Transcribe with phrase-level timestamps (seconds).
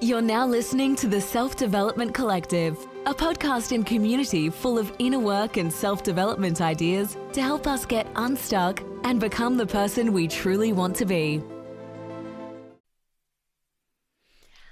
[0.00, 5.18] You're now listening to the Self Development Collective, a podcast and community full of inner
[5.18, 10.28] work and self development ideas to help us get unstuck and become the person we
[10.28, 11.42] truly want to be.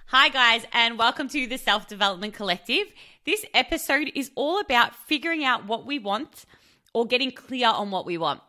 [0.07, 2.87] Hi, guys, and welcome to the Self Development Collective.
[3.25, 6.45] This episode is all about figuring out what we want
[6.95, 8.43] or getting clear on what we want.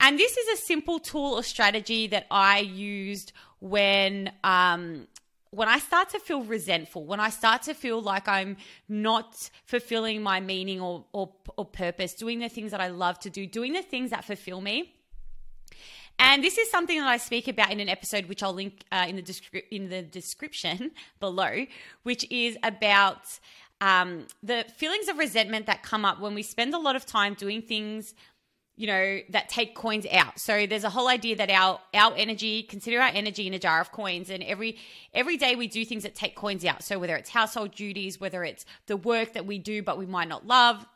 [0.00, 5.08] And this is a simple tool or strategy that I used when um,
[5.52, 8.56] when I start to feel resentful, when I start to feel like I'm
[8.88, 13.30] not fulfilling my meaning or, or, or purpose, doing the things that I love to
[13.30, 14.94] do, doing the things that fulfill me.
[16.18, 19.04] And this is something that I speak about in an episode, which I'll link uh,
[19.06, 21.66] in the descri- in the description below,
[22.02, 23.38] which is about
[23.82, 27.34] um, the feelings of resentment that come up when we spend a lot of time
[27.34, 28.14] doing things
[28.76, 30.38] you know that take coins out.
[30.38, 33.80] So there's a whole idea that our our energy consider our energy in a jar
[33.80, 34.78] of coins and every
[35.14, 36.82] every day we do things that take coins out.
[36.82, 40.28] So whether it's household duties whether it's the work that we do but we might
[40.28, 40.86] not love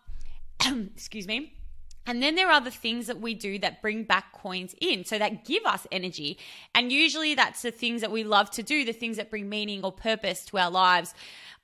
[0.65, 1.53] excuse me
[2.07, 5.19] and then there are the things that we do that bring back coins in, so
[5.19, 6.39] that give us energy.
[6.75, 9.83] And usually that's the things that we love to do, the things that bring meaning
[9.83, 11.15] or purpose to our lives.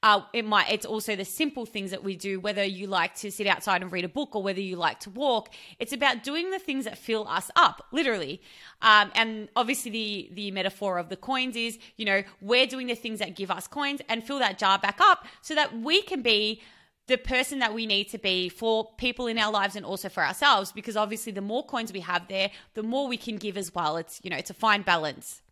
[0.05, 3.31] Uh, it might it's also the simple things that we do whether you like to
[3.31, 6.51] sit outside and read a book or whether you like to walk it's about doing
[6.51, 8.43] the things that fill us up literally
[8.81, 12.97] um, and obviously the the metaphor of the coins is you know we're doing the
[12.97, 16.21] things that give us coins and fill that jar back up so that we can
[16.21, 16.61] be
[17.07, 20.25] the person that we need to be for people in our lives and also for
[20.25, 23.75] ourselves because obviously the more coins we have there the more we can give as
[23.75, 25.43] well it's you know it's a fine balance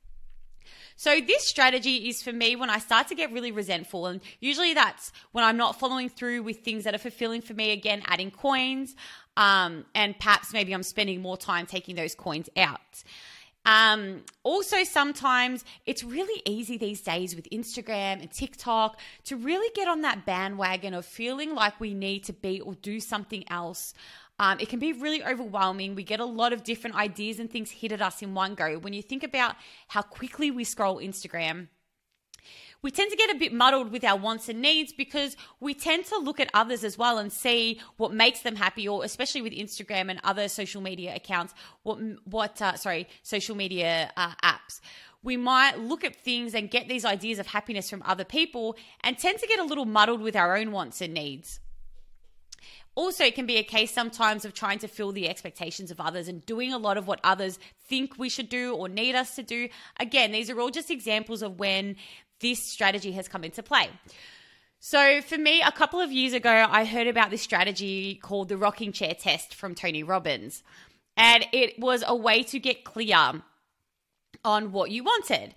[1.00, 4.04] so this strategy is for me when I start to get really resentful.
[4.04, 7.70] And usually that's when I'm not following through with things that are fulfilling for me.
[7.70, 8.94] Again, adding coins.
[9.34, 13.02] Um, and perhaps maybe I'm spending more time taking those coins out.
[13.66, 19.86] Um, also, sometimes it's really easy these days with Instagram and TikTok to really get
[19.86, 23.94] on that bandwagon of feeling like we need to be or do something else
[24.40, 25.94] um, it can be really overwhelming.
[25.94, 28.78] We get a lot of different ideas and things hit at us in one go.
[28.78, 29.54] When you think about
[29.88, 31.68] how quickly we scroll Instagram,
[32.82, 36.06] we tend to get a bit muddled with our wants and needs because we tend
[36.06, 39.52] to look at others as well and see what makes them happy, or especially with
[39.52, 44.80] Instagram and other social media accounts, what what uh, sorry social media uh, apps.
[45.22, 49.18] We might look at things and get these ideas of happiness from other people and
[49.18, 51.60] tend to get a little muddled with our own wants and needs.
[52.94, 56.26] Also, it can be a case sometimes of trying to fill the expectations of others
[56.26, 59.42] and doing a lot of what others think we should do or need us to
[59.42, 59.68] do.
[59.98, 61.96] Again, these are all just examples of when
[62.40, 63.88] this strategy has come into play.
[64.78, 68.56] So, for me, a couple of years ago, I heard about this strategy called the
[68.56, 70.62] rocking chair test from Tony Robbins.
[71.16, 73.42] And it was a way to get clear
[74.42, 75.54] on what you wanted.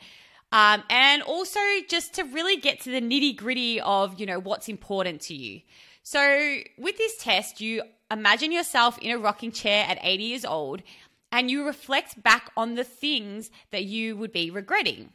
[0.52, 4.68] Um, and also just to really get to the nitty gritty of, you know, what's
[4.68, 5.62] important to you.
[6.04, 10.84] So, with this test, you imagine yourself in a rocking chair at 80 years old
[11.32, 15.14] and you reflect back on the things that you would be regretting.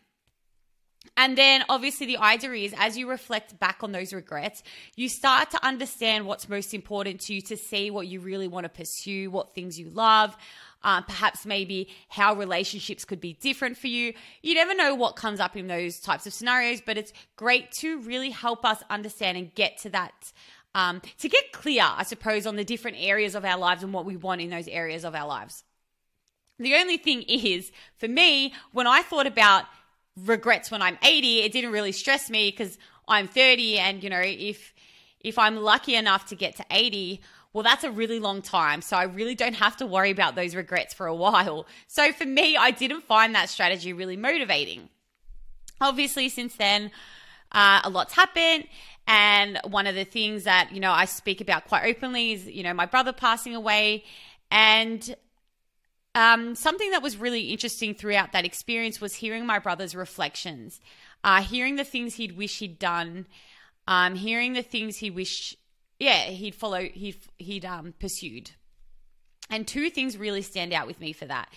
[1.16, 4.62] And then, obviously, the idea is as you reflect back on those regrets,
[4.96, 8.64] you start to understand what's most important to you to see what you really want
[8.64, 10.36] to pursue, what things you love,
[10.84, 14.14] uh, perhaps maybe how relationships could be different for you.
[14.42, 18.00] You never know what comes up in those types of scenarios, but it's great to
[18.02, 20.32] really help us understand and get to that
[20.74, 24.04] um, to get clear, I suppose, on the different areas of our lives and what
[24.04, 25.64] we want in those areas of our lives.
[26.58, 29.64] The only thing is, for me, when I thought about
[30.24, 34.22] regrets when I'm 80, it didn't really stress me because I'm 30 and, you know,
[34.22, 34.74] if
[35.20, 37.20] if I'm lucky enough to get to 80,
[37.52, 38.82] well, that's a really long time.
[38.82, 41.66] So I really don't have to worry about those regrets for a while.
[41.86, 44.88] So for me, I didn't find that strategy really motivating.
[45.80, 46.90] Obviously, since then,
[47.52, 48.68] uh, a lot's happened.
[49.06, 52.62] And one of the things that, you know, I speak about quite openly is, you
[52.62, 54.04] know, my brother passing away.
[54.50, 55.16] And
[56.18, 60.80] um, something that was really interesting throughout that experience was hearing my brother's reflections,
[61.22, 63.28] uh, hearing the things he'd wish he'd done,
[63.86, 65.56] um, hearing the things he wish,
[66.00, 68.50] yeah, he'd follow, he'd, he'd um, pursued.
[69.48, 71.50] And two things really stand out with me for that.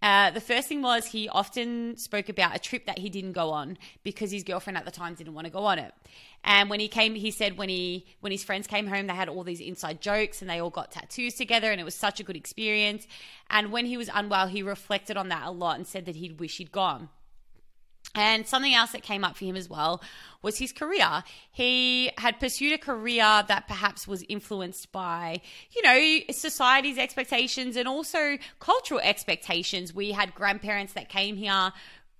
[0.00, 3.50] Uh, the first thing was he often spoke about a trip that he didn't go
[3.50, 5.92] on because his girlfriend at the time didn't want to go on it.
[6.44, 9.28] And when he came, he said when he when his friends came home, they had
[9.28, 12.22] all these inside jokes and they all got tattoos together, and it was such a
[12.22, 13.08] good experience.
[13.50, 16.38] And when he was unwell, he reflected on that a lot and said that he'd
[16.38, 17.08] wish he'd gone.
[18.14, 20.02] And something else that came up for him as well
[20.42, 21.22] was his career.
[21.50, 25.40] He had pursued a career that perhaps was influenced by,
[25.70, 29.94] you know, society's expectations and also cultural expectations.
[29.94, 31.72] We had grandparents that came here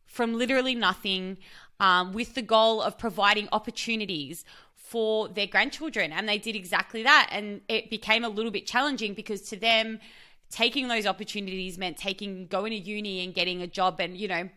[0.07, 1.39] from literally nothing.
[1.81, 4.45] um, with the goal of providing opportunities
[4.75, 6.13] for their grandchildren.
[6.13, 7.29] And they did exactly that.
[7.31, 10.01] And it became a little bit challenging because to them,
[10.51, 14.49] taking those opportunities meant taking going to uni and getting a job and you know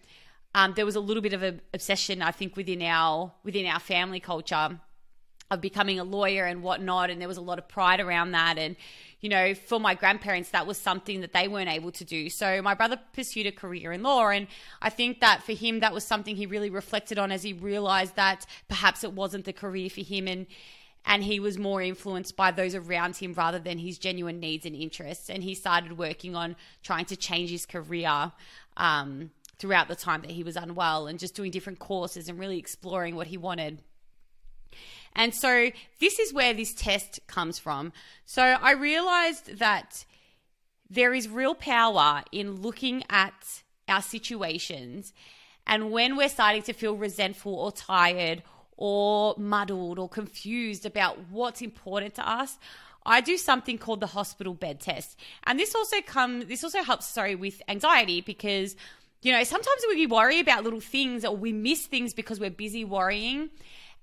[0.54, 3.80] um, there was a little bit of an obsession i think within our within our
[3.80, 4.80] family culture
[5.50, 8.58] of becoming a lawyer and whatnot and there was a lot of pride around that
[8.58, 8.76] and
[9.20, 12.62] you know for my grandparents that was something that they weren't able to do so
[12.62, 14.48] my brother pursued a career in law and
[14.82, 18.16] i think that for him that was something he really reflected on as he realized
[18.16, 20.48] that perhaps it wasn't the career for him and
[21.06, 24.76] and he was more influenced by those around him rather than his genuine needs and
[24.76, 25.30] interests.
[25.30, 28.32] And he started working on trying to change his career
[28.78, 29.32] um,
[29.62, 33.16] throughout the time that he was unwell and just doing different courses and really exploring
[33.16, 33.80] what he wanted.
[35.16, 35.70] And so
[36.00, 37.94] this is where this test comes from.
[38.26, 40.04] So I realized that
[40.90, 45.14] there is real power in looking at our situations
[45.68, 48.42] and when we're starting to feel resentful or tired
[48.78, 52.58] or muddled or confused about what's important to us,
[53.06, 55.18] I do something called the hospital bed test.
[55.46, 58.76] And this also come this also helps sorry with anxiety because
[59.22, 62.84] you know, sometimes we worry about little things or we miss things because we're busy
[62.84, 63.50] worrying.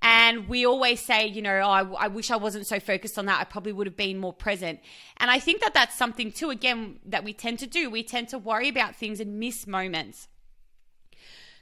[0.01, 3.27] And we always say, you know, oh, I, I, wish I wasn't so focused on
[3.27, 3.41] that.
[3.41, 4.79] I probably would have been more present.
[5.17, 7.91] And I think that that's something too, again, that we tend to do.
[7.91, 10.29] We tend to worry about things and miss moments.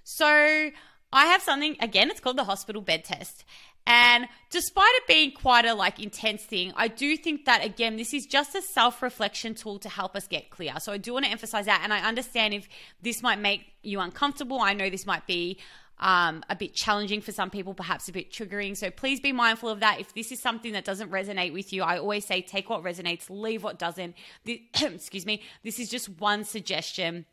[0.05, 0.70] So
[1.12, 2.11] I have something again.
[2.11, 3.44] It's called the hospital bed test.
[3.86, 8.12] And despite it being quite a like intense thing, I do think that again, this
[8.12, 10.74] is just a self-reflection tool to help us get clear.
[10.80, 11.80] So I do want to emphasize that.
[11.84, 12.68] And I understand if
[13.00, 14.60] this might make you uncomfortable.
[14.60, 15.58] I know this might be
[15.98, 18.76] um, a bit challenging for some people, perhaps a bit triggering.
[18.76, 20.00] So please be mindful of that.
[20.00, 23.30] If this is something that doesn't resonate with you, I always say take what resonates,
[23.30, 24.16] leave what doesn't.
[24.44, 25.42] This, excuse me.
[25.62, 27.24] This is just one suggestion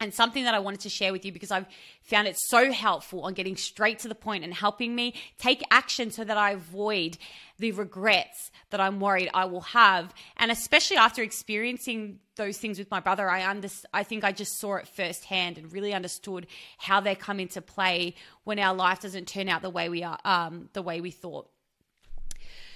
[0.00, 1.66] and something that I wanted to share with you because I've
[2.02, 6.10] found it so helpful on getting straight to the point and helping me take action
[6.10, 7.18] so that I avoid
[7.58, 10.14] the regrets that I'm worried I will have.
[10.38, 14.58] And especially after experiencing those things with my brother, I under, I think I just
[14.58, 16.46] saw it firsthand and really understood
[16.78, 18.14] how they come into play
[18.44, 21.48] when our life doesn't turn out the way we are, um, the way we thought.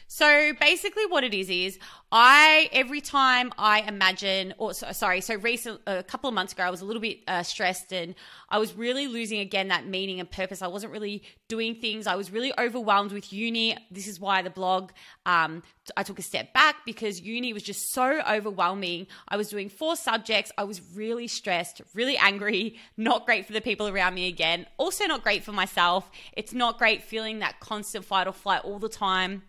[0.07, 1.79] So basically, what it is is
[2.13, 6.71] I every time I imagine, or sorry, so recent a couple of months ago, I
[6.71, 8.15] was a little bit uh, stressed and
[8.49, 10.63] I was really losing again that meaning and purpose.
[10.63, 12.07] I wasn't really doing things.
[12.07, 13.77] I was really overwhelmed with uni.
[13.91, 14.93] This is why the blog.
[15.27, 15.63] Um,
[15.97, 19.07] I took a step back because uni was just so overwhelming.
[19.27, 20.53] I was doing four subjects.
[20.57, 24.67] I was really stressed, really angry, not great for the people around me again.
[24.77, 26.11] Also, not great for myself.
[26.35, 29.43] It's not great feeling that constant fight or flight all the time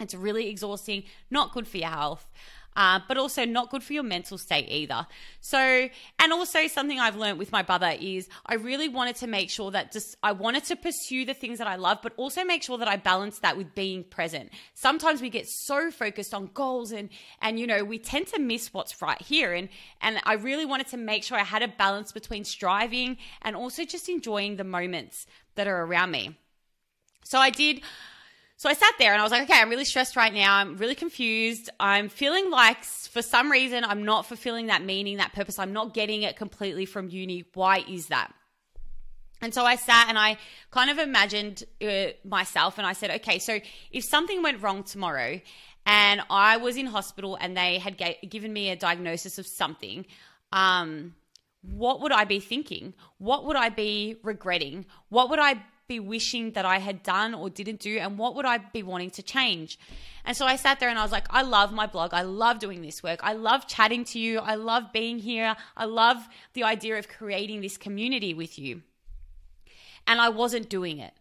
[0.00, 2.26] it's really exhausting, not good for your health.
[2.76, 5.06] Uh, but also not good for your mental state either.
[5.40, 9.48] So, and also something I've learned with my brother is I really wanted to make
[9.48, 12.62] sure that just I wanted to pursue the things that I love, but also make
[12.62, 14.50] sure that I balance that with being present.
[14.74, 17.08] Sometimes we get so focused on goals and
[17.40, 19.54] and you know we tend to miss what's right here.
[19.54, 19.70] And
[20.02, 23.86] and I really wanted to make sure I had a balance between striving and also
[23.86, 26.36] just enjoying the moments that are around me.
[27.24, 27.80] So I did.
[28.58, 30.54] So I sat there and I was like, okay, I'm really stressed right now.
[30.54, 31.68] I'm really confused.
[31.78, 35.58] I'm feeling like for some reason I'm not fulfilling that meaning, that purpose.
[35.58, 37.44] I'm not getting it completely from uni.
[37.52, 38.32] Why is that?
[39.42, 40.38] And so I sat and I
[40.70, 45.38] kind of imagined uh, myself and I said, okay, so if something went wrong tomorrow
[45.84, 50.06] and I was in hospital and they had given me a diagnosis of something,
[50.52, 51.14] um,
[51.60, 52.94] what would I be thinking?
[53.18, 54.86] What would I be regretting?
[55.10, 57.98] What would I be wishing that I had done or didn't do?
[57.98, 59.78] And what would I be wanting to change?
[60.24, 62.12] And so I sat there and I was like, I love my blog.
[62.12, 63.20] I love doing this work.
[63.22, 64.40] I love chatting to you.
[64.40, 65.56] I love being here.
[65.76, 68.82] I love the idea of creating this community with you.
[70.06, 71.12] And I wasn't doing it.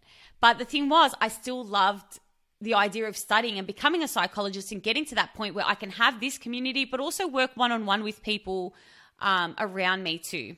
[0.42, 2.20] But the thing was, I still loved
[2.62, 5.76] the idea of studying and becoming a psychologist and getting to that point where I
[5.76, 8.74] can have this community, but also work one on one with people
[9.20, 10.56] um, around me too.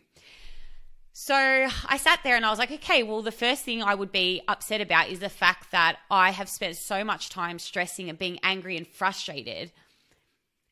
[1.20, 4.12] So I sat there and I was like, okay, well, the first thing I would
[4.12, 8.20] be upset about is the fact that I have spent so much time stressing and
[8.20, 9.72] being angry and frustrated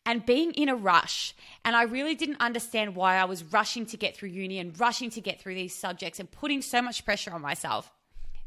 [0.06, 1.34] and being in a rush.
[1.66, 5.10] And I really didn't understand why I was rushing to get through uni and rushing
[5.10, 7.92] to get through these subjects and putting so much pressure on myself.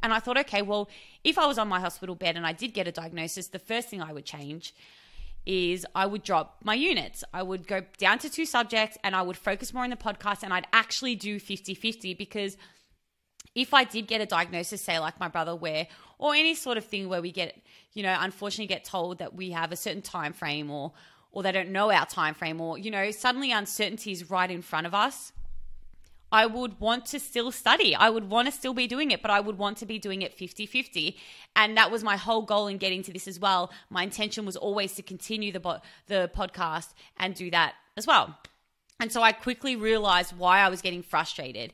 [0.01, 0.89] And I thought, okay, well,
[1.25, 3.89] if I was on my hospital bed and I did get a diagnosis, the first
[3.89, 4.73] thing I would change
[5.49, 7.25] is I would drop my units.
[7.33, 10.43] I would go down to two subjects and I would focus more on the podcast
[10.43, 12.59] and I'd actually do 50 50 because
[13.55, 15.89] if I did get a diagnosis, say like my brother, where
[16.19, 17.61] or any sort of thing where we get,
[17.95, 20.93] you know, unfortunately get told that we have a certain time frame or
[21.33, 24.63] or they don't know our time frame or you know suddenly uncertainty is right in
[24.63, 25.33] front of us
[26.31, 27.95] I would want to still study.
[27.95, 30.23] I would want to still be doing it, but I would want to be doing
[30.23, 31.17] it 50 50.
[31.57, 33.71] And that was my whole goal in getting to this as well.
[33.91, 38.37] My intention was always to continue the, the podcast and do that as well.
[39.01, 41.73] And so I quickly realized why I was getting frustrated.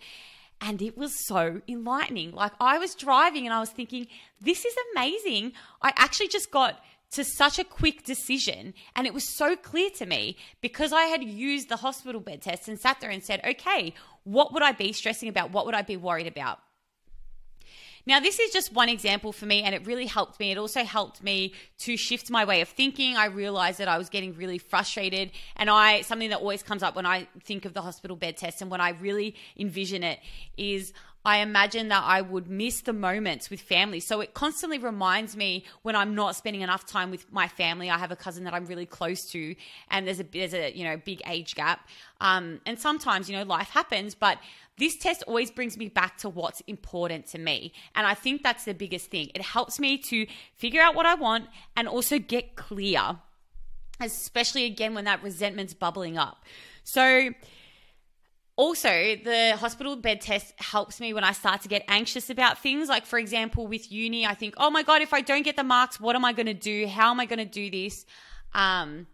[0.61, 2.33] And it was so enlightening.
[2.33, 4.07] Like I was driving and I was thinking,
[4.41, 5.53] this is amazing.
[5.83, 6.83] I actually just got
[7.13, 8.75] to such a quick decision.
[8.97, 12.69] And it was so clear to me because I had used the hospital bed test
[12.69, 13.95] and sat there and said, okay,
[14.25, 15.53] what would I be stressing about?
[15.53, 16.59] What would I be worried about?
[18.07, 20.53] Now, this is just one example for me, and it really helped me.
[20.53, 23.17] It also helped me to shift my way of thinking.
[23.17, 26.97] I realized that I was getting really frustrated, and I something that always comes up
[26.97, 30.21] when I think of the hospital bed test and when I really envision it
[30.59, 30.93] is
[31.25, 34.01] I imagine that I would miss the moments with family.
[34.01, 37.89] So it constantly reminds me when I'm not spending enough time with my family.
[37.89, 39.55] I have a cousin that I'm really close to,
[39.91, 41.89] and there's a there's a you know big age gap.
[42.21, 44.39] Um, and sometimes you know life happens, but
[44.77, 47.73] this test always brings me back to what's important to me.
[47.95, 49.31] And I think that's the biggest thing.
[49.35, 50.27] It helps me to
[50.57, 53.17] figure out what I want and also get clear,
[54.01, 56.45] especially again when that resentment's bubbling up.
[56.83, 57.31] So,
[58.57, 62.89] also, the hospital bed test helps me when I start to get anxious about things.
[62.89, 65.65] Like, for example, with uni, I think, oh my God, if I don't get the
[65.65, 66.87] marks, what am I going to do?
[66.87, 68.07] How am I going to do this?
[68.55, 69.09] Um,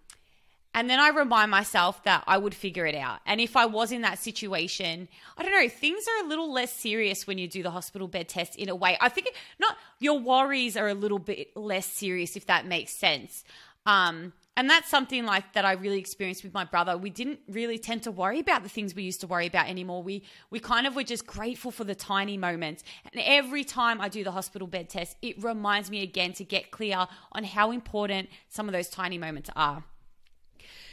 [0.74, 3.20] and then I remind myself that I would figure it out.
[3.26, 6.72] And if I was in that situation, I don't know, things are a little less
[6.72, 8.96] serious when you do the hospital bed test in a way.
[9.00, 13.42] I think not your worries are a little bit less serious, if that makes sense.
[13.86, 16.98] Um, and that's something like that I really experienced with my brother.
[16.98, 20.02] We didn't really tend to worry about the things we used to worry about anymore.
[20.02, 22.84] We we kind of were just grateful for the tiny moments.
[23.10, 26.72] And every time I do the hospital bed test, it reminds me again to get
[26.72, 29.82] clear on how important some of those tiny moments are.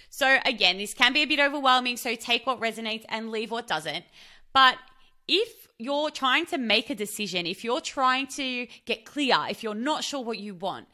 [0.10, 1.98] So, again, this can be a bit overwhelming.
[1.98, 4.06] So, take what resonates and leave what doesn't.
[4.54, 4.78] But
[5.28, 9.76] if you're trying to make a decision, if you're trying to get clear, if you're
[9.76, 10.88] not sure what you want,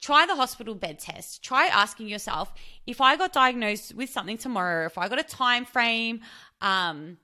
[0.00, 1.42] try the hospital bed test.
[1.42, 2.52] Try asking yourself
[2.86, 6.20] if I got diagnosed with something tomorrow, if I got a time frame,
[6.60, 7.18] um,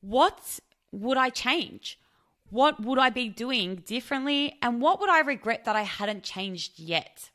[0.00, 0.60] what
[0.92, 1.98] would I change?
[2.48, 4.56] What would I be doing differently?
[4.60, 7.30] And what would I regret that I hadn't changed yet?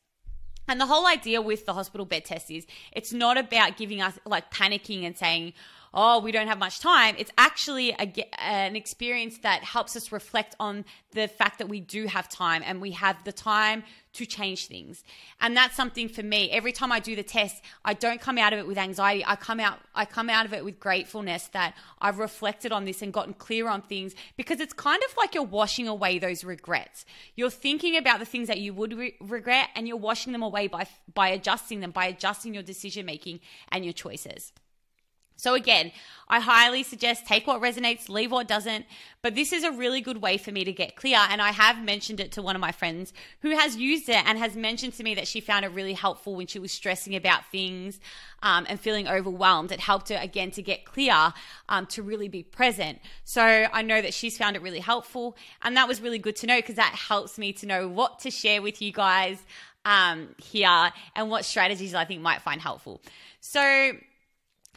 [0.67, 4.17] And the whole idea with the hospital bed test is it's not about giving us
[4.25, 5.53] like panicking and saying,
[5.95, 7.15] oh, we don't have much time.
[7.17, 12.05] It's actually a, an experience that helps us reflect on the fact that we do
[12.07, 13.83] have time and we have the time
[14.13, 15.03] to change things.
[15.39, 16.51] And that's something for me.
[16.51, 19.23] Every time I do the test, I don't come out of it with anxiety.
[19.25, 23.01] I come out I come out of it with gratefulness that I've reflected on this
[23.01, 27.05] and gotten clear on things because it's kind of like you're washing away those regrets.
[27.35, 30.67] You're thinking about the things that you would re- regret and you're washing them away
[30.67, 34.51] by by adjusting them, by adjusting your decision making and your choices.
[35.45, 35.91] So again,
[36.27, 38.87] I highly suggest take what resonates, leave what doesn't.
[39.21, 41.19] But this is a really good way for me to get clear.
[41.29, 44.39] And I have mentioned it to one of my friends who has used it and
[44.39, 47.45] has mentioned to me that she found it really helpful when she was stressing about
[47.51, 47.99] things
[48.41, 49.71] um, and feeling overwhelmed.
[49.71, 51.31] It helped her again to get clear,
[51.69, 52.97] um, to really be present.
[53.23, 55.37] So I know that she's found it really helpful.
[55.61, 58.31] And that was really good to know because that helps me to know what to
[58.31, 59.45] share with you guys
[59.85, 62.99] um, here and what strategies I think might find helpful.
[63.41, 63.91] So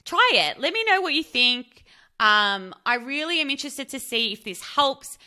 [0.09, 0.59] try it.
[0.59, 1.85] Let me know what you think.
[2.19, 5.19] Um, I really am interested to see if this helps.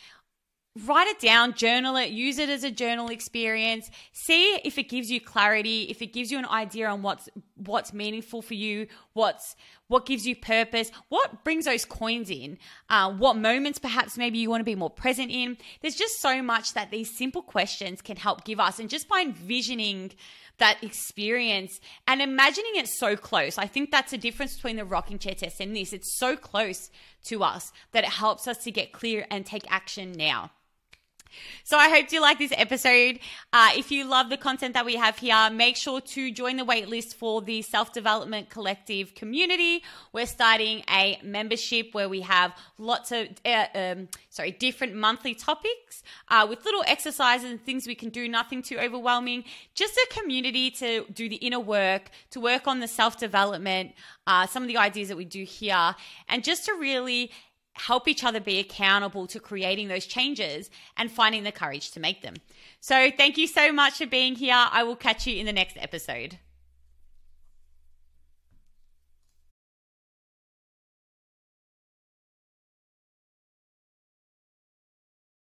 [0.86, 3.90] Write it down, journal it, use it as a journal experience.
[4.12, 7.28] See if it gives you clarity, if it gives you an idea on what's
[7.64, 9.56] what's meaningful for you, what's
[9.88, 14.48] what gives you purpose, what brings those coins in, uh, what moments perhaps maybe you
[14.48, 15.58] want to be more present in.
[15.82, 19.20] There's just so much that these simple questions can help give us, and just by
[19.20, 20.12] envisioning
[20.58, 23.58] that experience and imagining it so close.
[23.58, 25.92] I think that's the difference between the rocking chair test and this.
[25.92, 26.90] It's so close
[27.24, 30.50] to us that it helps us to get clear and take action now.
[31.64, 33.18] So I hope you like this episode.
[33.52, 36.64] Uh, if you love the content that we have here, make sure to join the
[36.64, 39.82] waitlist for the Self Development Collective community.
[40.12, 46.02] We're starting a membership where we have lots of, uh, um, sorry, different monthly topics
[46.28, 49.44] uh, with little exercises and things we can do, nothing too overwhelming.
[49.74, 53.92] Just a community to do the inner work, to work on the self development,
[54.26, 55.94] uh, some of the ideas that we do here,
[56.28, 57.30] and just to really
[57.74, 62.22] help each other be accountable to creating those changes and finding the courage to make
[62.22, 62.34] them.
[62.80, 64.54] So, thank you so much for being here.
[64.56, 66.38] I will catch you in the next episode.